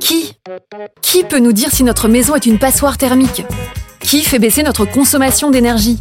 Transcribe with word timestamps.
Qui? 0.00 0.34
Qui 1.02 1.24
peut 1.24 1.38
nous 1.38 1.52
dire 1.52 1.70
si 1.70 1.84
notre 1.84 2.08
maison 2.08 2.34
est 2.34 2.46
une 2.46 2.58
passoire 2.58 2.98
thermique? 2.98 3.44
Qui 4.00 4.22
fait 4.22 4.38
baisser 4.38 4.62
notre 4.62 4.84
consommation 4.84 5.50
d'énergie? 5.50 5.98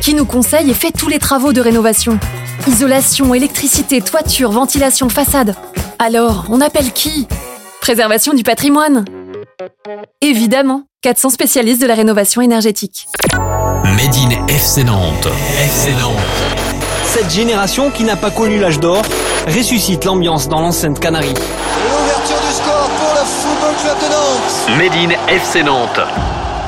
Qui 0.00 0.14
nous 0.14 0.26
conseille 0.26 0.70
et 0.70 0.74
fait 0.74 0.90
tous 0.90 1.08
les 1.08 1.18
travaux 1.18 1.52
de 1.52 1.60
rénovation? 1.60 2.18
Isolation, 2.66 3.32
électricité, 3.34 4.00
toiture, 4.00 4.50
ventilation, 4.50 5.08
façade. 5.08 5.54
Alors, 5.98 6.46
on 6.50 6.60
appelle 6.60 6.92
qui? 6.92 7.26
Préservation 7.80 8.34
du 8.34 8.42
patrimoine 8.42 9.04
Évidemment, 10.20 10.82
400 11.02 11.30
spécialistes 11.30 11.80
de 11.80 11.86
la 11.86 11.94
rénovation 11.94 12.42
énergétique. 12.42 13.08
Made 13.84 14.14
in 14.14 14.46
FC 14.48 14.84
Nantes. 14.84 15.28
FC 15.58 15.92
Nantes. 16.00 16.58
Cette 17.04 17.30
génération 17.30 17.90
qui 17.90 18.04
n'a 18.04 18.16
pas 18.16 18.30
connu 18.30 18.58
l'âge 18.58 18.80
d'or 18.80 19.02
ressuscite 19.46 20.04
l'ambiance 20.04 20.48
dans 20.48 20.60
l'enceinte 20.60 21.00
Canarie. 21.00 21.34
Club 23.88 24.00
de 24.00 24.12
Nantes. 24.12 24.76
Made 24.76 24.92
in 24.92 25.28
FC 25.28 25.62
Nantes. 25.62 26.00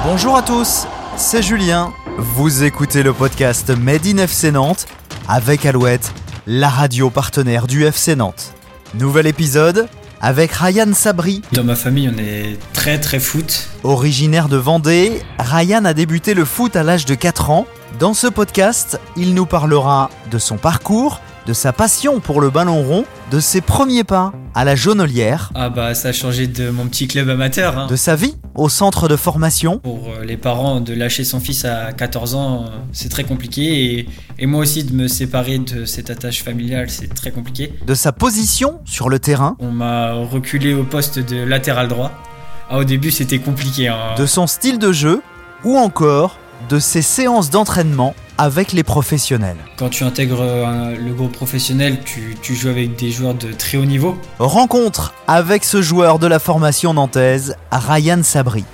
Bonjour 0.06 0.36
à 0.38 0.42
tous, 0.42 0.86
c'est 1.16 1.42
Julien. 1.42 1.92
Vous 2.16 2.64
écoutez 2.64 3.02
le 3.02 3.12
podcast 3.12 3.68
Made 3.76 4.06
in 4.06 4.16
FC 4.16 4.50
Nantes 4.50 4.86
avec 5.28 5.66
Alouette, 5.66 6.14
la 6.46 6.70
radio 6.70 7.10
partenaire 7.10 7.66
du 7.66 7.84
FC 7.84 8.16
Nantes. 8.16 8.54
Nouvel 8.94 9.26
épisode 9.26 9.86
avec 10.22 10.50
Ryan 10.52 10.94
Sabri. 10.94 11.42
Dans 11.52 11.62
ma 11.64 11.74
famille, 11.74 12.10
on 12.10 12.18
est 12.18 12.58
très 12.72 12.98
très 12.98 13.20
foot. 13.20 13.68
Originaire 13.84 14.48
de 14.48 14.56
Vendée, 14.56 15.20
Ryan 15.38 15.84
a 15.84 15.92
débuté 15.92 16.32
le 16.32 16.46
foot 16.46 16.74
à 16.74 16.82
l'âge 16.82 17.04
de 17.04 17.14
4 17.14 17.50
ans. 17.50 17.66
Dans 17.98 18.14
ce 18.14 18.28
podcast, 18.28 18.98
il 19.16 19.34
nous 19.34 19.44
parlera 19.46 20.08
de 20.30 20.38
son 20.38 20.56
parcours, 20.56 21.20
de 21.46 21.52
sa 21.52 21.72
passion 21.72 22.20
pour 22.20 22.40
le 22.40 22.50
ballon 22.50 22.82
rond, 22.82 23.04
de 23.30 23.40
ses 23.40 23.60
premiers 23.60 24.04
pas 24.04 24.32
à 24.54 24.64
la 24.64 24.74
jaunelière, 24.76 25.50
Ah 25.54 25.68
bah 25.70 25.94
ça 25.94 26.08
a 26.08 26.12
changé 26.12 26.46
de 26.46 26.70
mon 26.70 26.86
petit 26.86 27.06
club 27.08 27.28
amateur. 27.30 27.78
hein. 27.78 27.86
de 27.86 27.96
sa 27.96 28.14
vie 28.16 28.34
au 28.54 28.68
centre 28.68 29.08
de 29.08 29.16
formation, 29.16 29.78
Pour 29.78 30.08
euh, 30.10 30.24
les 30.24 30.36
parents, 30.36 30.80
de 30.80 30.92
lâcher 30.92 31.24
son 31.24 31.40
fils 31.40 31.64
à 31.64 31.92
14 31.92 32.34
ans, 32.34 32.64
euh, 32.64 32.68
c'est 32.92 33.08
très 33.08 33.24
compliqué. 33.24 33.62
Et, 34.00 34.08
et 34.38 34.46
moi 34.46 34.60
aussi, 34.62 34.84
de 34.84 34.92
me 34.92 35.06
séparer 35.08 35.58
de 35.58 35.84
cette 35.84 36.10
attache 36.10 36.42
familiale, 36.42 36.90
c'est 36.90 37.14
très 37.14 37.30
compliqué. 37.30 37.72
de 37.86 37.94
sa 37.94 38.12
position 38.12 38.80
sur 38.84 39.08
le 39.08 39.18
terrain, 39.18 39.56
On 39.60 39.70
m'a 39.70 40.12
reculé 40.12 40.74
au 40.74 40.82
poste 40.84 41.18
de 41.20 41.36
latéral 41.42 41.88
droit. 41.88 42.10
Ah, 42.68 42.78
au 42.78 42.84
début, 42.84 43.10
c'était 43.12 43.38
compliqué. 43.38 43.88
hein. 43.88 43.96
de 44.18 44.26
son 44.26 44.46
style 44.46 44.78
de 44.78 44.92
jeu 44.92 45.22
ou 45.64 45.76
encore 45.78 46.38
de 46.68 46.78
ses 46.78 47.02
séances 47.02 47.50
d'entraînement 47.50 48.14
avec 48.38 48.72
les 48.72 48.82
professionnels. 48.82 49.56
Quand 49.76 49.88
tu 49.90 50.04
intègres 50.04 50.40
euh, 50.40 50.96
le 50.96 51.12
groupe 51.12 51.32
professionnel, 51.32 51.98
tu, 52.04 52.36
tu 52.40 52.54
joues 52.54 52.68
avec 52.68 52.96
des 52.96 53.10
joueurs 53.10 53.34
de 53.34 53.52
très 53.52 53.76
haut 53.76 53.84
niveau. 53.84 54.16
Rencontre 54.38 55.14
avec 55.26 55.64
ce 55.64 55.82
joueur 55.82 56.18
de 56.18 56.26
la 56.26 56.38
formation 56.38 56.94
nantaise, 56.94 57.56
Ryan 57.70 58.22
Sabri. 58.22 58.64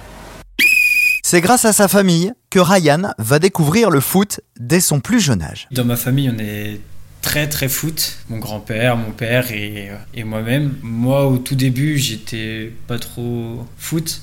C'est 1.23 1.41
grâce 1.41 1.65
à 1.65 1.73
sa 1.73 1.89
famille 1.89 2.33
que 2.51 2.61
Ryan 2.61 3.13
va 3.19 3.41
découvrir 3.41 3.91
le 3.91 4.01
foot 4.01 4.41
dès 4.61 4.81
son 4.81 5.01
plus 5.01 5.19
jeune 5.19 5.43
âge. 5.43 5.67
Dans 5.73 5.85
ma 5.85 5.97
famille, 5.97 6.31
on 6.33 6.39
est 6.39 6.81
très 7.21 7.49
très 7.49 7.69
foot. 7.69 8.19
Mon 8.29 8.39
grand-père, 8.39 8.97
mon 8.97 9.11
père 9.11 9.51
et, 9.51 9.91
et 10.15 10.23
moi-même. 10.23 10.77
Moi, 10.83 11.27
au 11.27 11.39
tout 11.39 11.57
début, 11.57 11.99
j'étais 11.99 12.73
pas 12.87 13.01
trop 13.01 13.67
foot. 13.79 14.21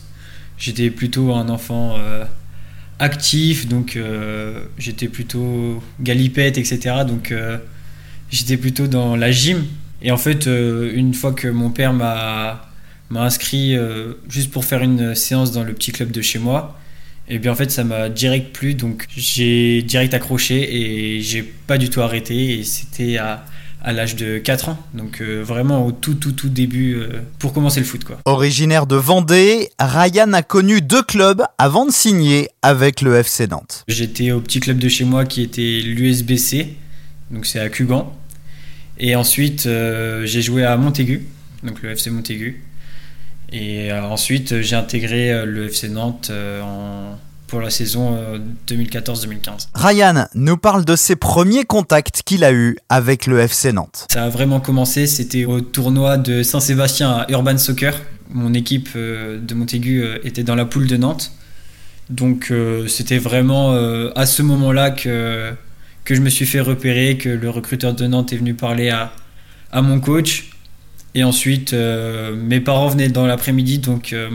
J'étais 0.57 0.89
plutôt 0.89 1.33
un 1.33 1.49
enfant 1.49 1.95
euh, 1.97 2.23
actif, 2.99 3.67
donc 3.67 3.95
euh, 3.95 4.65
j'étais 4.77 5.07
plutôt 5.07 5.81
galipette, 5.99 6.57
etc. 6.57 6.97
Donc 7.07 7.31
euh, 7.31 7.57
j'étais 8.31 8.57
plutôt 8.57 8.87
dans 8.87 9.15
la 9.15 9.31
gym. 9.31 9.65
Et 10.01 10.11
en 10.11 10.17
fait, 10.17 10.47
euh, 10.47 10.91
une 10.93 11.13
fois 11.13 11.33
que 11.33 11.47
mon 11.47 11.69
père 11.69 11.93
m'a 11.93 12.69
inscrit 13.15 13.77
juste 14.27 14.49
pour 14.49 14.65
faire 14.65 14.81
une 14.81 15.13
séance 15.13 15.51
dans 15.51 15.63
le 15.63 15.73
petit 15.73 15.91
club 15.91 16.09
de 16.09 16.21
chez 16.21 16.39
moi, 16.39 16.79
et 17.29 17.37
bien 17.37 17.51
en 17.51 17.55
fait 17.55 17.69
ça 17.69 17.83
m'a 17.83 18.09
direct 18.09 18.53
plu 18.53 18.73
donc 18.73 19.05
j'ai 19.15 19.81
direct 19.83 20.13
accroché 20.13 20.75
et 20.75 21.21
j'ai 21.21 21.43
pas 21.43 21.77
du 21.77 21.89
tout 21.89 22.01
arrêté 22.01 22.59
et 22.59 22.63
c'était 22.63 23.17
à, 23.17 23.45
à 23.83 23.91
l'âge 23.93 24.15
de 24.15 24.37
4 24.37 24.69
ans 24.69 24.77
donc 24.93 25.19
euh, 25.21 25.41
vraiment 25.43 25.85
au 25.85 25.91
tout 25.91 26.13
tout 26.13 26.31
tout 26.31 26.49
début 26.49 26.95
euh, 26.95 27.21
pour 27.39 27.51
commencer 27.53 27.79
le 27.81 27.85
foot 27.85 28.03
quoi. 28.05 28.17
Originaire 28.25 28.87
de 28.87 28.95
Vendée, 28.95 29.69
Ryan 29.79 30.31
a 30.33 30.41
connu 30.41 30.81
deux 30.81 31.03
clubs 31.03 31.43
avant 31.57 31.85
de 31.85 31.91
signer 31.91 32.47
avec 32.61 33.01
le 33.01 33.15
FC 33.15 33.47
Nantes. 33.47 33.83
J'étais 33.87 34.31
au 34.31 34.39
petit 34.39 34.59
club 34.61 34.77
de 34.79 34.87
chez 34.89 35.03
moi 35.05 35.25
qui 35.25 35.41
était 35.41 35.81
l'USBC 35.83 36.67
donc 37.31 37.45
c'est 37.45 37.59
à 37.59 37.69
Cugan 37.69 38.11
et 38.97 39.15
ensuite 39.15 39.65
euh, 39.65 40.25
j'ai 40.25 40.41
joué 40.41 40.63
à 40.63 40.77
Montaigu 40.77 41.25
donc 41.63 41.81
le 41.81 41.91
FC 41.91 42.09
Montaigu 42.09 42.63
et 43.51 43.91
ensuite 43.91 44.61
j'ai 44.61 44.75
intégré 44.75 45.45
le 45.45 45.65
FC 45.65 45.89
Nantes 45.89 46.31
en- 46.31 47.17
pour 47.53 47.61
la 47.61 47.69
saison 47.69 48.17
euh, 48.17 48.39
2014-2015. 48.67 49.67
Ryan 49.75 50.25
nous 50.33 50.57
parle 50.57 50.85
de 50.85 50.95
ses 50.95 51.15
premiers 51.15 51.65
contacts 51.65 52.23
qu'il 52.25 52.43
a 52.43 52.51
eus 52.51 52.77
avec 52.89 53.27
le 53.27 53.37
FC 53.37 53.71
Nantes. 53.71 54.07
Ça 54.11 54.23
a 54.23 54.29
vraiment 54.29 54.59
commencé, 54.59 55.05
c'était 55.05 55.45
au 55.45 55.61
tournoi 55.61 56.17
de 56.17 56.41
Saint-Sébastien 56.41 57.11
à 57.11 57.31
Urban 57.31 57.59
Soccer. 57.59 57.93
Mon 58.31 58.55
équipe 58.55 58.89
euh, 58.95 59.39
de 59.39 59.53
Montaigu 59.53 60.01
euh, 60.01 60.17
était 60.23 60.41
dans 60.41 60.55
la 60.55 60.65
poule 60.65 60.87
de 60.87 60.97
Nantes. 60.97 61.31
Donc 62.09 62.47
euh, 62.49 62.87
c'était 62.87 63.19
vraiment 63.19 63.73
euh, 63.73 64.09
à 64.15 64.25
ce 64.25 64.41
moment-là 64.41 64.89
que, 64.89 65.51
que 66.05 66.15
je 66.15 66.21
me 66.21 66.29
suis 66.29 66.47
fait 66.47 66.59
repérer, 66.59 67.19
que 67.19 67.29
le 67.29 67.49
recruteur 67.51 67.93
de 67.93 68.07
Nantes 68.07 68.33
est 68.33 68.37
venu 68.37 68.55
parler 68.55 68.89
à, 68.89 69.13
à 69.71 69.83
mon 69.83 69.99
coach. 69.99 70.49
Et 71.13 71.23
ensuite, 71.23 71.73
euh, 71.73 72.35
mes 72.35 72.59
parents 72.61 72.87
venaient 72.87 73.09
dans 73.09 73.27
l'après-midi, 73.27 73.77
donc 73.77 74.11
euh, 74.11 74.27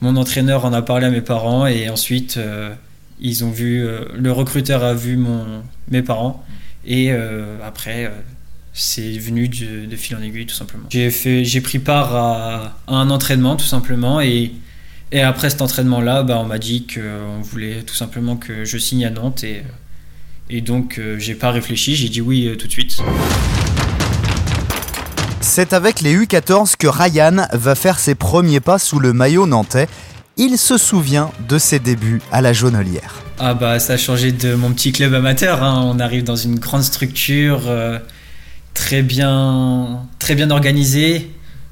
mon, 0.00 0.16
entraîneur 0.16 0.64
en 0.64 0.72
a 0.72 0.82
parlé 0.82 1.06
à 1.06 1.10
mes 1.10 1.20
parents. 1.20 1.66
Et 1.66 1.88
ensuite, 1.88 2.36
euh, 2.36 2.74
ils 3.20 3.44
ont 3.44 3.50
vu, 3.50 3.84
euh, 3.84 4.04
le 4.16 4.32
recruteur 4.32 4.82
a 4.84 4.94
vu 4.94 5.16
mon, 5.16 5.62
mes 5.90 6.02
parents. 6.02 6.44
Et 6.84 7.12
euh, 7.12 7.56
après, 7.64 8.10
c'est 8.72 9.18
venu 9.18 9.48
de, 9.48 9.96
fil 9.96 10.16
en 10.16 10.22
aiguille, 10.22 10.46
tout 10.46 10.54
simplement. 10.54 10.84
J'ai 10.90 11.10
fait, 11.10 11.44
j'ai 11.44 11.60
pris 11.60 11.78
part 11.78 12.14
à, 12.14 12.78
un 12.86 13.10
entraînement, 13.10 13.56
tout 13.56 13.66
simplement, 13.66 14.20
et, 14.20 14.52
et 15.12 15.20
après 15.20 15.50
cet 15.50 15.60
entraînement-là, 15.60 16.22
bah, 16.22 16.38
on 16.38 16.44
m'a 16.44 16.58
dit 16.58 16.86
qu'on 16.86 17.42
voulait 17.42 17.82
tout 17.82 17.94
simplement 17.94 18.36
que 18.36 18.64
je 18.64 18.78
signe 18.78 19.04
à 19.04 19.10
Nantes, 19.10 19.44
et, 19.44 19.64
et 20.48 20.62
donc 20.62 20.98
j'ai 21.18 21.34
pas 21.34 21.50
réfléchi, 21.50 21.94
j'ai 21.94 22.08
dit 22.08 22.22
oui 22.22 22.56
tout 22.56 22.68
de 22.68 22.72
suite. 22.72 23.02
C'est 25.50 25.72
avec 25.72 26.02
les 26.02 26.14
U14 26.14 26.76
que 26.76 26.86
Ryan 26.86 27.48
va 27.54 27.74
faire 27.74 27.98
ses 27.98 28.14
premiers 28.14 28.60
pas 28.60 28.78
sous 28.78 29.00
le 29.00 29.14
maillot 29.14 29.46
nantais. 29.46 29.88
Il 30.36 30.58
se 30.58 30.76
souvient 30.76 31.30
de 31.48 31.56
ses 31.56 31.78
débuts 31.78 32.20
à 32.30 32.42
la 32.42 32.52
jaunelière. 32.52 33.22
Ah 33.38 33.54
bah 33.54 33.78
ça 33.78 33.94
a 33.94 33.96
changé 33.96 34.30
de 34.30 34.54
mon 34.54 34.70
petit 34.72 34.92
club 34.92 35.14
amateur. 35.14 35.62
hein. 35.62 35.82
On 35.86 36.00
arrive 36.00 36.22
dans 36.22 36.36
une 36.36 36.58
grande 36.58 36.82
structure 36.82 37.62
euh, 37.66 37.98
très 38.74 39.00
bien, 39.02 40.00
très 40.18 40.34
bien 40.34 40.50
organisée. 40.50 41.30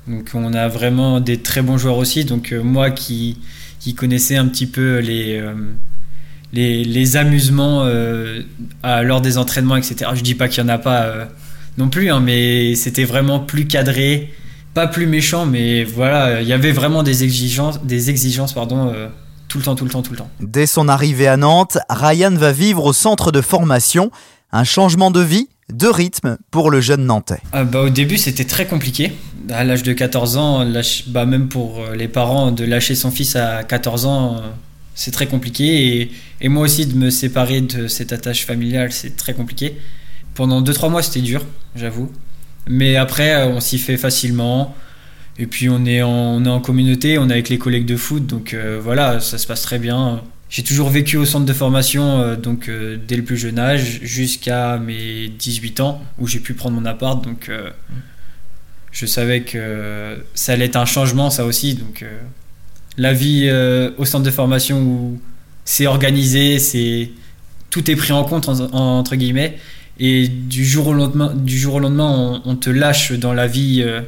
Donc 0.08 0.30
on 0.32 0.54
a 0.54 0.68
vraiment 0.68 1.20
des 1.20 1.42
très 1.42 1.60
bons 1.60 1.76
joueurs 1.76 1.98
aussi. 1.98 2.24
Donc 2.24 2.52
euh, 2.52 2.62
moi 2.62 2.90
qui, 2.90 3.38
connaissais 3.94 4.36
un 4.36 4.46
petit 4.46 4.66
peu 4.66 5.00
les, 5.00 5.38
euh, 5.38 5.52
les, 6.54 7.16
amusements 7.16 7.86
à- 8.82 9.02
lors 9.02 9.20
des 9.20 9.36
entraînements, 9.36 9.76
etc. 9.76 10.10
Je 10.14 10.22
dis 10.22 10.34
pas 10.34 10.48
qu'il 10.48 10.62
y 10.64 10.66
en 10.66 10.70
a 10.70 10.78
pas 10.78 11.28
non 11.78 11.88
plus, 11.88 12.10
hein, 12.10 12.20
mais 12.20 12.74
c'était 12.74 13.04
vraiment 13.04 13.40
plus 13.40 13.66
cadré, 13.66 14.32
pas 14.74 14.86
plus 14.86 15.06
méchant, 15.06 15.46
mais 15.46 15.84
voilà, 15.84 16.40
il 16.42 16.48
y 16.48 16.52
avait 16.52 16.72
vraiment 16.72 17.02
des 17.02 17.24
exigences, 17.24 17.82
des 17.82 18.10
exigences 18.10 18.52
pardon, 18.52 18.88
euh, 18.94 19.08
tout 19.48 19.58
le 19.58 19.64
temps, 19.64 19.74
tout 19.74 19.84
le 19.84 19.90
temps, 19.90 20.02
tout 20.02 20.12
le 20.12 20.18
temps. 20.18 20.30
Dès 20.40 20.66
son 20.66 20.88
arrivée 20.88 21.28
à 21.28 21.36
Nantes, 21.36 21.78
Ryan 21.88 22.32
va 22.34 22.52
vivre 22.52 22.84
au 22.84 22.92
centre 22.92 23.32
de 23.32 23.40
formation 23.40 24.10
un 24.52 24.64
changement 24.64 25.10
de 25.10 25.20
vie, 25.20 25.48
de 25.72 25.86
rythme 25.88 26.36
pour 26.50 26.70
le 26.70 26.80
jeune 26.80 27.06
Nantais. 27.06 27.40
Ah 27.52 27.64
bah, 27.64 27.80
au 27.82 27.90
début, 27.90 28.16
c'était 28.18 28.44
très 28.44 28.66
compliqué. 28.66 29.12
À 29.50 29.64
l'âge 29.64 29.82
de 29.82 29.92
14 29.92 30.36
ans, 30.36 30.64
lâche- 30.64 31.04
bah, 31.08 31.26
même 31.26 31.48
pour 31.48 31.80
euh, 31.80 31.94
les 31.96 32.08
parents, 32.08 32.52
de 32.52 32.64
lâcher 32.64 32.94
son 32.94 33.10
fils 33.10 33.34
à 33.36 33.64
14 33.64 34.06
ans, 34.06 34.36
euh, 34.36 34.40
c'est 34.94 35.10
très 35.10 35.26
compliqué. 35.26 36.00
Et, 36.02 36.10
et 36.40 36.48
moi 36.48 36.64
aussi, 36.64 36.86
de 36.86 36.94
me 36.96 37.10
séparer 37.10 37.60
de 37.62 37.88
cette 37.88 38.12
attache 38.12 38.46
familiale, 38.46 38.92
c'est 38.92 39.16
très 39.16 39.34
compliqué. 39.34 39.76
Pendant 40.36 40.62
2-3 40.62 40.90
mois, 40.90 41.02
c'était 41.02 41.20
dur, 41.22 41.44
j'avoue. 41.74 42.12
Mais 42.68 42.94
après, 42.96 43.34
euh, 43.34 43.48
on 43.48 43.60
s'y 43.60 43.78
fait 43.78 43.96
facilement. 43.96 44.74
Et 45.38 45.46
puis, 45.46 45.68
on 45.68 45.84
est, 45.84 46.02
en, 46.02 46.10
on 46.10 46.44
est 46.44 46.48
en 46.48 46.60
communauté, 46.60 47.18
on 47.18 47.28
est 47.28 47.32
avec 47.32 47.48
les 47.48 47.58
collègues 47.58 47.86
de 47.86 47.96
foot. 47.96 48.26
Donc 48.26 48.54
euh, 48.54 48.78
voilà, 48.82 49.18
ça 49.20 49.38
se 49.38 49.46
passe 49.46 49.62
très 49.62 49.78
bien. 49.78 50.22
J'ai 50.48 50.62
toujours 50.62 50.90
vécu 50.90 51.16
au 51.16 51.24
centre 51.24 51.44
de 51.46 51.52
formation, 51.52 52.20
euh, 52.20 52.36
donc 52.36 52.70
dès 53.08 53.16
le 53.16 53.24
plus 53.24 53.36
jeune 53.36 53.58
âge, 53.58 54.00
jusqu'à 54.02 54.78
mes 54.78 55.28
18 55.28 55.80
ans, 55.80 56.00
où 56.18 56.26
j'ai 56.28 56.38
pu 56.40 56.54
prendre 56.54 56.76
mon 56.78 56.86
appart. 56.86 57.22
Donc 57.24 57.50
je 58.92 59.06
savais 59.06 59.42
que 59.42 60.16
ça 60.34 60.52
allait 60.52 60.66
être 60.66 60.76
un 60.76 60.84
changement, 60.86 61.30
ça 61.30 61.44
aussi. 61.44 61.74
Donc 61.74 62.04
la 62.96 63.12
vie 63.12 63.50
au 63.98 64.04
centre 64.04 64.24
de 64.24 64.30
formation 64.30 64.80
où 64.82 65.20
c'est 65.64 65.86
organisé, 65.86 66.58
c'est 66.58 67.10
tout 67.70 67.90
est 67.90 67.96
pris 67.96 68.12
en 68.12 68.24
compte 68.24 68.48
en- 68.48 68.60
en- 68.72 68.98
entre 68.98 69.16
guillemets. 69.16 69.58
Et 69.98 70.28
du 70.28 70.64
jour 70.64 70.88
au 70.88 70.92
lendemain, 70.92 71.32
du 71.34 71.58
jour 71.58 71.74
au 71.76 71.78
lendemain, 71.78 72.42
on, 72.44 72.56
te 72.56 72.68
lâche 72.68 73.12
dans 73.12 73.32
la 73.32 73.46
vie 73.46 73.82
euh, 73.82 74.02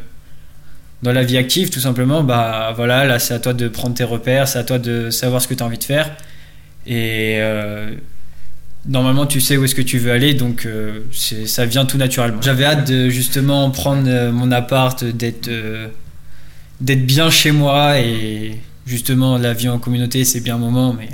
dans 1.02 1.12
la 1.12 1.22
vie 1.22 1.38
active, 1.38 1.70
tout 1.70 1.80
simplement, 1.80 2.22
bah 2.22 2.72
voilà, 2.76 3.04
là 3.04 3.18
c'est 3.18 3.32
à 3.32 3.38
toi 3.38 3.54
de 3.54 3.68
prendre 3.68 3.94
tes 3.94 4.04
repères, 4.04 4.48
c'est 4.48 4.58
à 4.58 4.64
toi 4.64 4.78
de 4.78 5.10
savoir 5.10 5.40
ce 5.40 5.48
que 5.48 5.54
tu 5.54 5.62
as 5.62 5.66
envie 5.66 5.78
de 5.78 5.84
faire. 5.84 6.14
Et 6.86 7.36
euh, 7.38 7.94
normalement, 8.86 9.24
tu 9.26 9.40
sais 9.40 9.56
où 9.56 9.64
est-ce 9.64 9.74
que 9.74 9.82
tu 9.82 9.98
veux 9.98 10.10
aller, 10.12 10.34
donc 10.34 10.66
euh, 10.66 11.00
ça 11.12 11.64
vient 11.64 11.86
tout 11.86 11.98
naturellement. 11.98 12.42
J'avais 12.42 12.64
hâte 12.64 12.90
de 12.90 13.08
justement 13.08 13.70
prendre 13.70 14.30
mon 14.30 14.50
appart, 14.52 15.04
d'être 15.04 15.50
d'être 16.80 17.06
bien 17.06 17.30
chez 17.30 17.50
moi 17.50 17.98
et 17.98 18.58
justement 18.86 19.38
la 19.38 19.52
vie 19.52 19.68
en 19.68 19.78
communauté, 19.78 20.24
c'est 20.24 20.40
bien 20.40 20.56
un 20.56 20.58
moment, 20.58 20.92
mais 20.92 21.08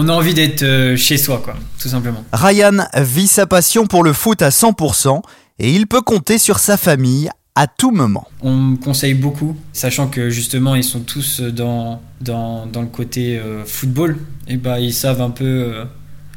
on 0.00 0.08
a 0.08 0.12
envie 0.12 0.32
d'être 0.32 0.62
euh, 0.62 0.96
chez 0.96 1.16
soi, 1.16 1.42
quoi, 1.44 1.56
tout 1.76 1.88
simplement. 1.88 2.24
Ryan 2.32 2.86
vit 2.98 3.26
sa 3.26 3.46
passion 3.46 3.88
pour 3.88 4.04
le 4.04 4.12
foot 4.12 4.42
à 4.42 4.50
100% 4.50 5.22
et 5.58 5.72
il 5.72 5.88
peut 5.88 6.02
compter 6.02 6.38
sur 6.38 6.60
sa 6.60 6.76
famille 6.76 7.28
à 7.56 7.66
tout 7.66 7.90
moment. 7.90 8.28
On 8.40 8.54
me 8.54 8.76
conseille 8.76 9.14
beaucoup, 9.14 9.56
sachant 9.72 10.06
que 10.06 10.30
justement 10.30 10.76
ils 10.76 10.84
sont 10.84 11.00
tous 11.00 11.40
dans, 11.40 12.00
dans, 12.20 12.66
dans 12.66 12.82
le 12.82 12.86
côté 12.86 13.38
euh, 13.38 13.64
football, 13.64 14.16
et 14.46 14.56
bah 14.56 14.78
ils 14.78 14.94
savent 14.94 15.20
un 15.20 15.30
peu 15.30 15.44
euh, 15.44 15.84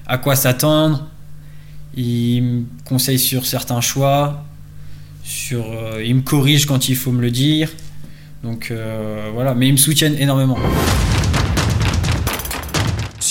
à 0.08 0.18
quoi 0.18 0.36
s'attendre. 0.36 1.08
Ils 1.96 2.42
me 2.42 2.64
conseillent 2.84 3.20
sur 3.20 3.46
certains 3.46 3.82
choix, 3.82 4.44
sur, 5.24 5.72
euh, 5.72 6.04
ils 6.04 6.16
me 6.16 6.22
corrigent 6.22 6.66
quand 6.66 6.90
il 6.90 6.96
faut 6.96 7.12
me 7.12 7.22
le 7.22 7.30
dire. 7.30 7.70
Donc 8.44 8.74
voilà, 9.36 9.54
mais 9.54 9.68
ils 9.68 9.74
me 9.74 9.78
soutiennent 9.78 10.18
énormément. 10.18 10.58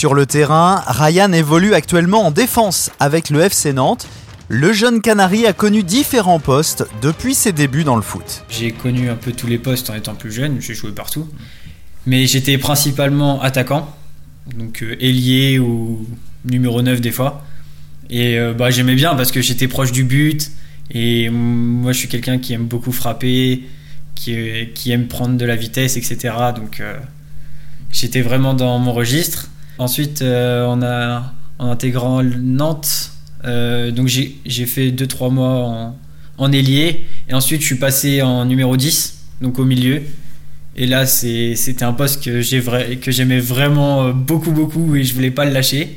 Sur 0.00 0.14
le 0.14 0.24
terrain, 0.24 0.82
Ryan 0.86 1.30
évolue 1.30 1.74
actuellement 1.74 2.24
en 2.24 2.30
défense 2.30 2.90
avec 3.00 3.28
le 3.28 3.42
FC 3.42 3.74
Nantes. 3.74 4.08
Le 4.48 4.72
jeune 4.72 5.02
Canari 5.02 5.44
a 5.44 5.52
connu 5.52 5.82
différents 5.82 6.40
postes 6.40 6.86
depuis 7.02 7.34
ses 7.34 7.52
débuts 7.52 7.84
dans 7.84 7.96
le 7.96 8.00
foot. 8.00 8.46
J'ai 8.48 8.72
connu 8.72 9.10
un 9.10 9.16
peu 9.16 9.32
tous 9.32 9.46
les 9.46 9.58
postes 9.58 9.90
en 9.90 9.94
étant 9.94 10.14
plus 10.14 10.32
jeune, 10.32 10.58
j'ai 10.58 10.72
joué 10.72 10.92
partout. 10.92 11.28
Mais 12.06 12.26
j'étais 12.26 12.56
principalement 12.56 13.42
attaquant, 13.42 13.94
donc 14.56 14.82
euh, 14.82 14.96
ailier 15.00 15.58
ou 15.58 16.06
numéro 16.46 16.80
9 16.80 17.02
des 17.02 17.12
fois. 17.12 17.44
Et 18.08 18.38
euh, 18.38 18.54
bah, 18.54 18.70
j'aimais 18.70 18.94
bien 18.94 19.14
parce 19.14 19.30
que 19.30 19.42
j'étais 19.42 19.68
proche 19.68 19.92
du 19.92 20.04
but. 20.04 20.50
Et 20.92 21.28
moi, 21.28 21.92
je 21.92 21.98
suis 21.98 22.08
quelqu'un 22.08 22.38
qui 22.38 22.54
aime 22.54 22.64
beaucoup 22.64 22.92
frapper, 22.92 23.68
qui, 24.14 24.34
euh, 24.34 24.64
aime 24.86 25.08
prendre 25.08 25.36
de 25.36 25.44
la 25.44 25.56
vitesse, 25.56 25.98
etc. 25.98 26.32
Donc 26.56 26.82
j'étais 27.92 28.22
vraiment 28.22 28.54
dans 28.54 28.78
mon 28.78 28.94
registre. 28.94 29.49
Ensuite, 29.80 30.20
euh, 30.20 30.66
on 30.68 30.82
a, 30.82 31.32
en 31.58 31.70
intégrant 31.70 32.22
Nantes, 32.22 33.12
euh, 33.46 33.90
donc 33.90 34.08
j'ai 34.08 34.66
fait 34.66 34.90
2-3 34.90 35.30
mois 35.32 35.48
en, 35.66 35.96
en 36.36 36.52
ailier. 36.52 37.06
Et 37.30 37.32
ensuite, 37.34 37.62
je 37.62 37.66
suis 37.66 37.76
passé 37.76 38.20
en 38.20 38.44
numéro 38.44 38.76
10, 38.76 39.20
donc 39.40 39.58
au 39.58 39.64
milieu. 39.64 40.02
Et 40.76 40.86
là, 40.86 41.06
c'était 41.06 41.82
un 41.82 41.94
poste 41.94 42.22
que 42.22 42.42
j'aimais 42.42 43.40
vraiment 43.40 44.04
euh, 44.08 44.12
beaucoup, 44.12 44.50
beaucoup 44.52 44.96
et 44.96 45.02
je 45.02 45.14
voulais 45.14 45.30
pas 45.30 45.46
le 45.46 45.52
lâcher. 45.52 45.96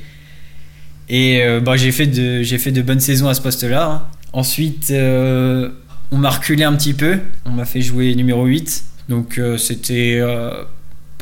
Et 1.09 1.43
bah, 1.61 1.75
j'ai 1.75 1.91
fait, 1.91 2.07
de- 2.07 2.41
fait 2.45 2.71
de 2.71 2.81
bonnes 2.81 3.01
saisons 3.01 3.27
à 3.27 3.33
ce 3.33 3.41
poste-là. 3.41 3.85
hein. 3.91 4.03
Ensuite, 4.31 4.91
on 4.93 6.17
m'a 6.17 6.29
reculé 6.29 6.63
un 6.63 6.73
petit 6.73 6.93
peu. 6.93 7.19
On 7.45 7.51
m'a 7.51 7.65
fait 7.65 7.81
jouer 7.81 8.15
numéro 8.15 8.45
8. 8.45 8.85
Donc, 9.09 9.39
c'était 9.57 10.21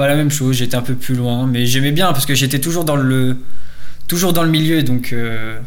pas 0.01 0.07
la 0.07 0.15
même 0.15 0.31
chose. 0.31 0.57
J'étais 0.57 0.75
un 0.75 0.81
peu 0.81 0.95
plus 0.95 1.13
loin. 1.13 1.45
Mais 1.45 1.67
j'aimais 1.67 1.91
bien 1.91 2.11
parce 2.11 2.25
que 2.25 2.33
j'étais 2.33 2.57
toujours 2.57 2.85
dans 2.85 2.95
le, 2.95 3.37
toujours 4.07 4.33
dans 4.33 4.41
le 4.41 4.49
milieu. 4.49 4.81
Donc, 4.81 5.13
euh, 5.13 5.59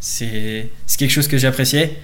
c'est 0.00 0.70
quelque 0.96 1.10
chose 1.10 1.28
que 1.28 1.36
j'appréciais. 1.36 1.98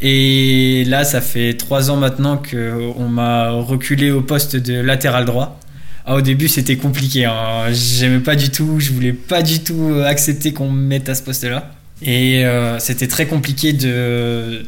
Et 0.00 0.84
là, 0.86 1.04
ça 1.04 1.20
fait 1.20 1.52
trois 1.52 1.90
ans 1.90 1.96
maintenant 1.96 2.38
qu'on 2.38 3.08
m'a 3.08 3.50
reculé 3.50 4.10
au 4.10 4.22
poste 4.22 4.56
de 4.56 4.80
latéral 4.80 5.26
droit. 5.26 5.60
Ah, 6.06 6.16
au 6.16 6.22
début, 6.22 6.48
c'était 6.48 6.76
compliqué. 6.76 7.26
Hein. 7.26 7.70
J'aimais 7.72 8.20
pas 8.20 8.34
du 8.34 8.48
tout, 8.48 8.80
je 8.80 8.90
voulais 8.90 9.12
pas 9.12 9.42
du 9.42 9.60
tout 9.60 9.90
euh, 9.90 10.06
accepter 10.06 10.54
qu'on 10.54 10.70
me 10.70 10.80
mette 10.80 11.10
à 11.10 11.14
ce 11.14 11.22
poste-là. 11.22 11.72
Et 12.00 12.44
euh, 12.46 12.78
c'était 12.78 13.06
très 13.06 13.26
compliqué 13.26 13.74
de, 13.74 14.64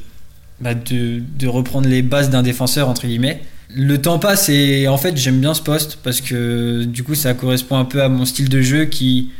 bah, 0.61 0.75
de, 0.75 1.23
de 1.39 1.49
reprendre 1.49 1.89
les 1.89 2.03
bases 2.03 2.29
d'un 2.29 2.43
défenseur, 2.43 2.89
entre 2.91 3.07
guillemets. 3.07 3.41
Le 3.71 4.01
temps 4.01 4.19
passe 4.19 4.49
et 4.49 4.89
en 4.89 4.97
fait, 4.99 5.17
j'aime 5.17 5.41
bien 5.41 5.55
ce 5.55 5.63
poste 5.63 5.99
parce 6.03 6.21
que 6.21 6.85
du 6.85 7.03
coup, 7.03 7.15
ça 7.15 7.35
correspond 7.35 7.79
un 7.79 7.85
peu 7.85 8.03
à 8.03 8.09
mon 8.09 8.25
style 8.25 8.49
de 8.49 8.61
jeu 8.61 8.85
qui, 8.85 9.31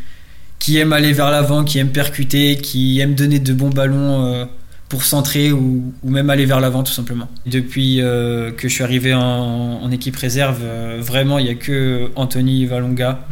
aime 0.75 0.93
aller 0.93 1.13
vers 1.13 1.31
l'avant, 1.31 1.65
qui 1.65 1.79
aime 1.79 1.91
percuter, 1.91 2.57
qui 2.57 3.01
aime 3.01 3.15
donner 3.15 3.39
de 3.39 3.53
bons 3.53 3.71
ballons. 3.71 4.25
euh, 4.25 4.45
pour 4.91 5.03
centrer 5.03 5.51
ou, 5.51 5.93
même 6.05 6.31
aller 6.31 6.45
vers 6.45 6.61
l'avant 6.61 6.85
tout 6.85 6.93
simplement. 6.93 7.29
Depuis 7.47 8.01
euh, 8.01 8.53
que 8.53 8.69
je 8.69 8.75
suis 8.75 8.85
arrivé 8.85 9.13
en, 9.13 9.91
équipe 9.91 10.15
réserve, 10.15 10.61
euh, 10.63 11.01
vraiment 11.01 11.39
il 11.41 11.47
n'y 11.47 11.51
a 11.51 11.55
que 11.55 12.11
Anthony 12.15 12.67
Valonga 12.67 13.27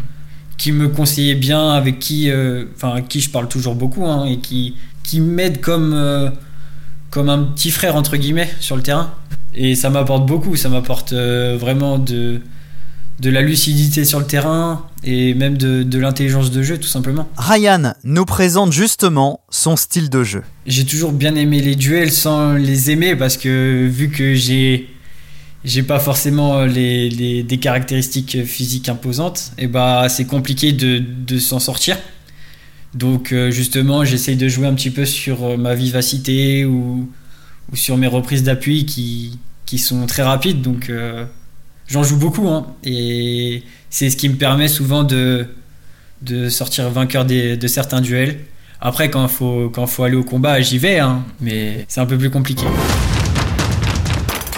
qui 0.57 0.73
me 0.73 0.89
conseillait 0.89 1.37
bien, 1.37 1.71
avec 1.71 2.01
qui, 2.01 2.33
enfin 2.75 3.03
qui 3.03 3.21
je 3.21 3.31
parle 3.31 3.49
toujours 3.49 3.77
beaucoup 3.77 4.07
hein, 4.07 4.27
et 4.27 4.39
qui, 4.39 4.75
m'aide 5.21 5.61
comme, 5.61 6.33
comme 7.11 7.29
un 7.29 7.39
petit 7.45 7.71
frère 7.71 7.95
entre 7.97 8.17
guillemets 8.17 8.51
sur 8.59 8.75
le 8.75 8.83
terrain. 8.83 9.15
Et 9.55 9.75
ça 9.75 9.91
m'apporte 9.91 10.27
beaucoup, 10.27 10.57
ça 10.57 10.69
m'apporte 10.69 11.13
euh, 11.13 11.57
vraiment 11.61 11.99
de, 11.99 12.41
de 13.21 13.31
la 13.31 13.43
lucidité 13.43 14.05
sur 14.05 14.19
le 14.19 14.27
terrain 14.27 14.87
et 15.05 15.35
même 15.35 15.59
de, 15.59 15.83
de 15.83 15.99
l'intelligence 15.99 16.51
de 16.51 16.63
jeu 16.63 16.79
tout 16.79 16.89
simplement. 16.89 17.29
Ryan 17.37 17.93
nous 18.05 18.25
présente 18.25 18.73
justement 18.73 19.41
son 19.51 19.77
style 19.77 20.09
de 20.09 20.23
jeu. 20.25 20.43
J'ai 20.67 20.85
toujours 20.87 21.13
bien 21.13 21.35
aimé 21.35 21.61
les 21.61 21.75
duels 21.75 22.11
sans 22.13 22.55
les 22.55 22.91
aimer 22.91 23.15
parce 23.15 23.37
que 23.37 23.87
vu 23.91 24.09
que 24.09 24.35
j'ai 24.35 24.89
j'ai 25.65 25.83
pas 25.85 26.01
forcément 26.01 26.65
les, 26.65 27.09
les- 27.11 27.45
des 27.45 27.59
caractéristiques 27.59 28.45
physiques 28.45 28.89
imposantes, 28.89 29.53
et 29.59 29.69
bah 29.69 30.09
c'est 30.09 30.25
compliqué 30.25 30.73
de, 30.73 31.01
de 31.25 31.39
s'en 31.39 31.61
sortir. 31.61 31.97
Donc 32.95 33.33
euh, 33.33 33.51
justement, 33.53 34.05
j'essaye 34.05 34.37
de 34.37 34.49
jouer 34.49 34.67
un 34.67 34.75
petit 34.75 34.91
peu 34.91 35.05
sur 35.05 35.57
ma 35.57 35.75
vivacité 35.77 36.65
ou, 36.65 37.09
ou 37.71 37.77
sur 37.77 37.97
mes 37.97 38.07
reprises 38.07 38.43
d'appui 38.43 38.87
qui, 38.87 39.39
qui 39.67 39.79
sont 39.79 40.07
très 40.07 40.23
rapides. 40.23 40.63
Donc 40.63 40.89
euh, 40.89 41.25
j'en 41.87 42.03
joue 42.03 42.17
beaucoup 42.17 42.49
hein, 42.49 42.67
et 42.85 43.63
c'est 43.91 44.11
ce 44.11 44.17
qui 44.17 44.29
me 44.29 44.37
permet 44.37 44.69
souvent 44.69 45.05
de, 45.05 45.49
sortir 46.49 46.89
vainqueur 46.91 47.25
de 47.25 47.67
certains 47.67 48.01
duels. 48.01 48.41
Après, 48.85 49.11
quand 49.11 49.29
il 49.29 49.87
faut 49.87 50.03
aller 50.03 50.17
au 50.17 50.25
combat, 50.25 50.61
j'y 50.61 50.77
vais, 50.77 50.99
hein, 50.99 51.23
mais 51.41 51.85
c'est 51.87 52.01
un 52.01 52.07
peu 52.07 52.19
plus 52.19 52.31
compliqué. 52.31 52.67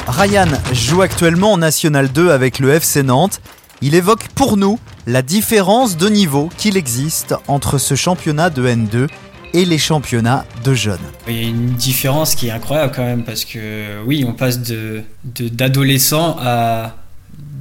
Ryan 0.09 0.49
joue 0.73 1.03
actuellement 1.03 1.53
en 1.53 1.59
National 1.59 2.11
2 2.11 2.31
avec 2.31 2.59
le 2.59 2.71
FC 2.71 3.03
Nantes. 3.03 3.43
Il 3.83 3.95
évoque 3.95 4.29
pour 4.29 4.57
nous 4.57 4.79
la 5.07 5.21
différence 5.21 5.99
de 5.99 6.09
niveau 6.09 6.49
qu'il 6.57 6.79
existe 6.79 7.35
entre 7.49 7.77
ce 7.77 7.97
championnat 7.97 8.49
de 8.49 8.67
N2 8.67 9.09
et 9.55 9.65
les 9.65 9.79
championnats 9.79 10.45
de 10.65 10.75
jeunes. 10.75 10.99
Il 11.29 11.35
y 11.35 11.45
a 11.47 11.49
une 11.49 11.71
différence 11.71 12.35
qui 12.35 12.49
est 12.49 12.51
incroyable 12.51 12.93
quand 12.95 13.05
même, 13.05 13.25
parce 13.25 13.47
que 13.47 14.05
oui, 14.05 14.25
on 14.27 14.33
passe 14.35 14.61
de 14.61 15.03
d'adolescents 15.25 16.37
à 16.41 16.97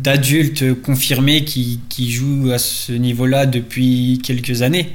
d'adultes 0.03 0.81
confirmés 0.81 1.45
qui, 1.45 1.79
qui 1.87 2.11
jouent 2.11 2.51
à 2.51 2.57
ce 2.57 2.91
niveau-là 2.91 3.45
depuis 3.45 4.19
quelques 4.21 4.61
années. 4.61 4.91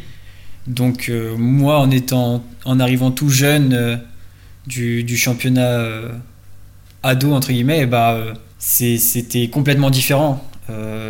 Donc 0.66 1.08
euh, 1.08 1.34
moi, 1.38 1.78
en 1.78 1.90
étant, 1.90 2.44
en 2.66 2.78
arrivant 2.78 3.10
tout 3.10 3.30
jeune 3.30 3.72
euh, 3.72 3.96
du, 4.66 5.02
du 5.04 5.16
championnat 5.16 5.66
euh, 5.66 6.10
ado 7.02 7.32
entre 7.32 7.48
guillemets, 7.52 7.86
bah, 7.86 8.18
c'était 8.58 9.48
complètement 9.48 9.90
différent. 9.90 10.44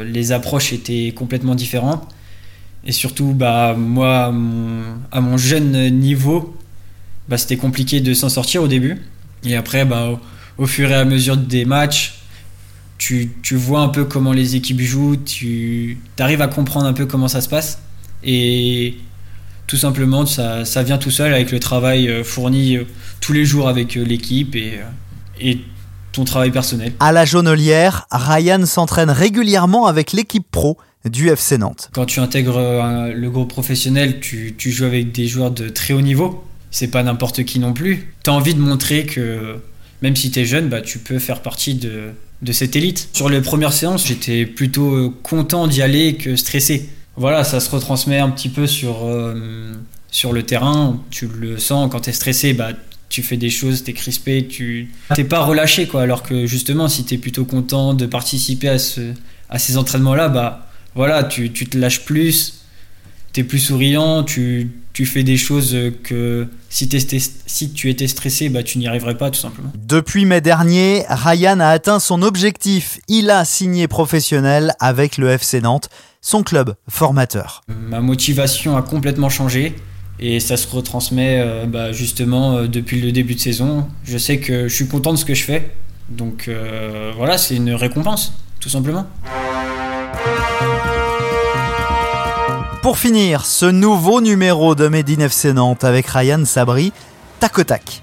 Les 0.04 0.30
approches 0.30 0.73
étaient 0.73 1.12
complètement 1.16 1.57
différentes. 1.57 2.07
Et 2.85 2.92
surtout, 2.92 3.32
bah, 3.35 3.75
moi, 3.76 4.26
à 5.12 5.20
mon, 5.20 5.37
jeune 5.37 5.90
niveau, 5.90 6.56
bah, 7.28 7.37
c'était 7.38 7.56
compliqué 7.56 8.00
de 8.00 8.14
s'en 8.14 8.28
sortir 8.28 8.62
au 8.62 8.68
début. 8.68 8.99
Et 9.44 9.56
après, 9.56 9.85
bah, 9.85 10.20
au, 10.56 10.66
fur 10.66 10.90
et 10.90 10.94
à 10.94 11.04
mesure 11.04 11.37
des 11.37 11.64
matchs, 11.64 12.14
tu, 12.99 13.30
vois 13.52 13.80
un 13.80 13.88
peu 13.88 14.04
comment 14.04 14.32
les 14.32 14.56
équipes 14.56 14.80
jouent, 14.80 15.16
tu 15.16 15.99
arrives 16.18 16.42
à 16.42 16.49
comprendre 16.49 16.87
un 16.87 16.92
peu 16.92 17.06
comment 17.06 17.28
ça 17.28 17.40
se 17.40 17.49
passe. 17.49 17.80
Et 18.25 18.97
tout 19.66 19.76
simplement, 19.76 20.26
ça, 20.26 20.82
vient 20.82 20.99
tout 20.99 21.11
seul 21.11 21.32
avec 21.32 21.52
le 21.52 21.61
travail 21.61 22.08
euh, 22.08 22.25
fourni 22.25 22.76
euh, 22.76 22.85
tous 23.20 23.32
les 23.32 23.44
jours 23.44 23.68
avec 23.68 23.97
euh, 23.97 24.04
l'équipe 24.04 24.56
et 24.56 25.61
travail 26.25 26.51
personnel. 26.51 26.93
À 27.01 27.13
la 27.13 27.25
Jaunelière, 27.25 28.07
Ryan 28.11 28.65
s'entraîne 28.67 29.11
régulièrement 29.11 29.87
avec 29.87 30.13
l'équipe 30.13 30.47
pro 30.51 30.79
du 31.05 31.29
FC 31.29 31.59
Nantes. 31.59 31.91
Quand 31.93 32.07
tu 32.07 32.21
intègres 32.21 32.59
euh, 32.59 33.13
le 33.15 33.31
groupe 33.31 33.49
professionnel, 33.49 34.21
tu, 34.21 34.55
tu 34.57 34.71
joues 34.71 34.85
avec 34.85 35.13
des 35.13 35.27
joueurs 35.27 35.51
de 35.51 35.69
très 35.69 35.95
haut 35.95 36.01
niveau. 36.01 36.45
C'est 36.71 36.89
pas 36.89 37.03
n'importe 37.03 37.45
qui 37.45 37.59
non 37.59 37.73
plus. 37.73 38.15
Tu 38.25 38.31
as 38.31 38.33
envie 38.33 38.55
de 38.55 38.61
montrer 38.61 39.07
que 39.07 39.57
même 40.03 40.17
si 40.17 40.31
tu 40.31 40.41
es 40.41 40.45
jeune, 40.45 40.69
bah, 40.69 40.81
tu 40.81 40.99
peux 40.99 41.19
faire 41.19 41.41
partie 41.41 41.75
de, 41.75 42.11
de 42.43 42.53
cette 42.53 42.77
élite. 42.77 43.09
Sur 43.13 43.29
les 43.29 43.41
premières 43.41 43.73
séances, 43.73 44.07
j'étais 44.07 44.47
plutôt 44.47 44.95
euh, 44.95 45.15
content 45.23 45.67
d'y 45.67 45.83
aller 45.83 46.17
que 46.17 46.37
stressé. 46.37 46.89
Voilà, 47.17 47.43
ça 47.43 47.59
se 47.59 47.71
retransmet 47.71 48.19
un 48.19 48.31
petit 48.31 48.49
peu 48.49 48.67
sur, 48.67 49.05
euh, 49.05 49.75
sur 50.11 50.33
le 50.33 50.45
terrain. 50.45 51.01
Tu 51.11 51.27
le 51.27 51.59
sens 51.59 51.91
quand 51.91 52.01
tu 52.01 52.11
es 52.11 52.13
stressé, 52.13 52.53
bah, 52.53 52.71
tu 53.09 53.23
fais 53.23 53.37
des 53.37 53.50
choses, 53.50 53.85
t'es 53.85 53.93
crispé, 53.93 54.47
tu 54.47 54.91
t'es 55.15 55.25
pas 55.25 55.41
relâché 55.41 55.87
quoi. 55.87 56.03
Alors 56.03 56.23
que 56.23 56.47
justement, 56.47 56.88
si 56.88 57.05
t'es 57.05 57.19
plutôt 57.19 57.45
content 57.45 57.95
de 57.95 58.07
participer 58.07 58.69
à, 58.69 58.79
ce, 58.79 59.12
à 59.49 59.59
ces 59.59 59.77
entraînements-là, 59.77 60.29
bah 60.29 60.69
voilà, 60.95 61.25
tu, 61.25 61.53
tu 61.53 61.67
te 61.67 61.79
lâches 61.79 62.05
plus, 62.05 62.65
t'es 63.33 63.45
plus 63.45 63.59
souriant, 63.59 64.25
tu, 64.25 64.71
tu 64.93 65.07
fais 65.07 65.23
des 65.23 65.37
choses 65.37 65.77
que 66.03 66.49
si, 66.69 66.88
si 67.47 67.73
tu 67.73 67.88
étais 67.88 68.09
stressé, 68.09 68.49
bah 68.49 68.62
tu 68.62 68.79
n'y 68.79 68.88
arriverais 68.88 69.17
pas 69.17 69.31
tout 69.31 69.38
simplement. 69.38 69.73
Depuis 69.77 70.25
mai 70.25 70.41
dernier, 70.41 71.05
Ryan 71.09 71.61
a 71.61 71.69
atteint 71.69 72.00
son 72.00 72.21
objectif. 72.23 72.99
Il 73.09 73.31
a 73.31 73.45
signé 73.45 73.87
professionnel 73.88 74.75
avec 74.81 75.17
le 75.17 75.29
FC 75.31 75.61
Nantes, 75.61 75.88
son 76.21 76.43
club 76.43 76.75
formateur. 76.88 77.62
Ma 77.69 78.00
motivation 78.00 78.77
a 78.77 78.83
complètement 78.83 79.29
changé. 79.29 79.77
Et 80.21 80.41
ça 80.41 80.57
se 80.57 80.67
retransmet 80.69 81.41
euh, 81.41 81.67
bah, 81.67 81.93
justement 81.93 82.57
euh, 82.57 82.67
depuis 82.67 83.01
le 83.01 83.13
début 83.13 83.35
de 83.35 83.41
saison. 83.41 83.89
Je 84.05 84.19
sais 84.19 84.39
que 84.39 84.67
je 84.69 84.75
suis 84.75 84.89
content 84.89 85.13
de 85.13 85.19
ce 85.19 85.25
que 85.25 85.35
je 85.35 85.45
fais. 85.45 85.71
Donc 86.09 86.47
euh, 86.49 87.13
voilà, 87.17 87.39
c'est 87.39 87.57
une 87.57 87.73
récompense, 87.73 88.33
tout 88.61 88.69
simplement. 88.69 89.07
Pour 92.83 92.99
finir, 92.99 93.45
ce 93.45 93.67
nouveau 93.67 94.21
numéro 94.21 94.75
de 94.75 94.89
Made 94.89 95.11
in 95.11 95.21
FC 95.21 95.53
Nantes 95.53 95.85
avec 95.85 96.07
Ryan 96.07 96.45
Sabri, 96.45 96.93
tac 97.39 97.59
au 97.59 97.65
tac. 97.65 98.03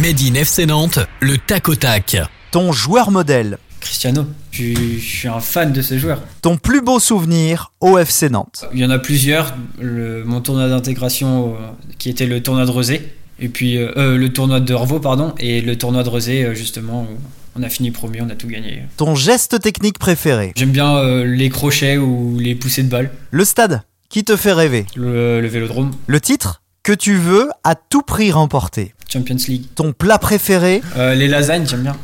Made 0.00 0.20
in 0.20 0.34
FC 0.34 0.66
Nantes, 0.66 1.00
le 1.20 1.38
tac 1.38 1.68
au 1.68 1.74
tac. 1.74 2.16
Ton 2.50 2.72
joueur 2.72 3.10
modèle. 3.10 3.58
Cristiano, 3.82 4.26
je, 4.52 4.98
suis 5.00 5.26
un 5.26 5.40
fan 5.40 5.72
de 5.72 5.82
ce 5.82 5.98
joueur. 5.98 6.22
Ton 6.40 6.56
plus 6.56 6.80
beau 6.80 7.00
souvenir 7.00 7.72
au 7.80 7.98
FC 7.98 8.30
Nantes? 8.30 8.64
Il 8.72 8.78
y 8.78 8.84
en 8.84 8.90
a 8.90 8.98
plusieurs. 9.00 9.54
mon 9.80 10.40
tournoi 10.40 10.68
d'intégration 10.68 11.54
euh, 11.54 11.56
qui 11.98 12.08
était 12.08 12.26
le 12.26 12.40
tournoi 12.40 12.64
de 12.64 12.70
Rosé. 12.70 13.12
Et 13.40 13.48
puis 13.48 13.78
euh, 13.78 13.90
euh, 13.96 14.16
le 14.16 14.32
tournoi 14.32 14.60
de 14.60 14.72
Orvaux, 14.72 15.00
pardon. 15.00 15.34
Et 15.40 15.60
le 15.60 15.76
tournoi 15.76 16.04
de 16.04 16.08
Rosé, 16.08 16.54
justement, 16.54 17.02
où 17.02 17.18
on 17.56 17.64
a 17.64 17.68
fini 17.68 17.90
premier, 17.90 18.22
on 18.22 18.30
a 18.30 18.36
tout 18.36 18.46
gagné. 18.46 18.84
Ton 18.96 19.16
geste 19.16 19.60
technique 19.60 19.98
préféré? 19.98 20.52
J'aime 20.54 20.70
bien 20.70 21.24
les 21.24 21.48
crochets 21.48 21.96
ou 21.96 22.38
les 22.38 22.54
poussées 22.54 22.84
de 22.84 22.88
balles. 22.88 23.10
Le 23.32 23.44
stade? 23.44 23.82
Qui 24.08 24.22
te 24.22 24.36
fait 24.36 24.52
rêver? 24.52 24.86
Le, 24.94 25.44
vélodrome. 25.48 25.90
Le 26.06 26.20
titre? 26.20 26.62
Que 26.84 26.92
tu 26.92 27.16
veux 27.16 27.48
à 27.64 27.74
tout 27.74 28.02
prix 28.02 28.30
remporter? 28.30 28.94
Champions 29.12 29.36
League. 29.48 29.64
Ton 29.74 29.92
plat 29.92 30.18
préféré? 30.18 30.82
Les 30.96 31.26
lasagnes, 31.26 31.66
j'aime 31.66 31.82
bien. 31.82 31.96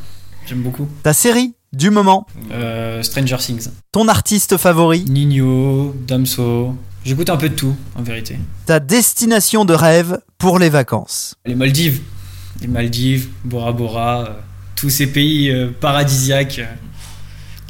J'aime 0.48 0.62
beaucoup. 0.62 0.88
Ta 1.02 1.12
série? 1.12 1.54
Du 1.72 1.90
moment 1.90 2.26
euh, 2.52 3.02
Stranger 3.02 3.36
Things. 3.38 3.68
Ton 3.92 4.08
artiste 4.08 4.56
favori 4.56 5.04
Nino, 5.08 5.94
Damso. 6.06 6.74
J'écoute 7.04 7.30
un 7.30 7.36
peu 7.36 7.48
de 7.48 7.54
tout, 7.54 7.76
en 7.96 8.02
vérité. 8.02 8.38
Ta 8.66 8.80
destination 8.80 9.64
de 9.64 9.74
rêve 9.74 10.18
pour 10.36 10.58
les 10.58 10.68
vacances 10.68 11.34
Les 11.46 11.54
Maldives. 11.54 12.00
Les 12.60 12.68
Maldives, 12.68 13.28
Bora 13.44 13.72
Bora, 13.72 14.20
euh, 14.20 14.32
tous 14.76 14.90
ces 14.90 15.06
pays 15.06 15.50
euh, 15.50 15.70
paradisiaques 15.80 16.60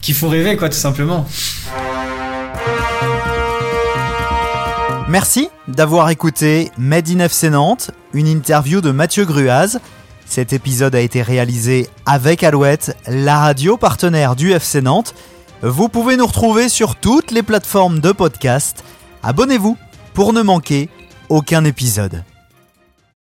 qui 0.01 0.13
font 0.13 0.29
rêver, 0.29 0.57
quoi, 0.57 0.69
tout 0.69 0.77
simplement. 0.77 1.27
Merci 5.09 5.49
d'avoir 5.69 6.11
écouté 6.11 6.71
Made 6.77 7.09
in 7.09 7.21
FC 7.21 7.49
Nantes, 7.49 7.91
une 8.13 8.27
interview 8.27 8.81
de 8.81 8.91
Mathieu 8.91 9.25
Gruaz. 9.25 9.79
Cet 10.29 10.53
épisode 10.53 10.95
a 10.95 11.01
été 11.01 11.23
réalisé 11.23 11.89
avec 12.05 12.43
Alouette, 12.43 12.95
la 13.07 13.39
radio 13.39 13.79
partenaire 13.79 14.37
du 14.37 14.53
FC 14.53 14.83
Nantes. 14.83 15.15
Vous 15.63 15.89
pouvez 15.89 16.19
nous 16.19 16.27
retrouver 16.27 16.69
sur 16.69 16.97
toutes 16.97 17.31
les 17.31 17.43
plateformes 17.43 18.01
de 18.01 18.13
podcast. 18.13 18.85
Abonnez-vous 19.23 19.79
pour 20.13 20.35
ne 20.35 20.43
manquer 20.43 20.91
aucun 21.31 21.65
épisode. 21.65 22.23